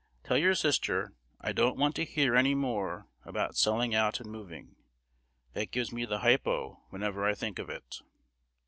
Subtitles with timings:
[0.23, 4.75] Tell your sister, I don't want to hear any more about selling out and moving,
[5.53, 7.97] That gives me the hypo whenever I think of it.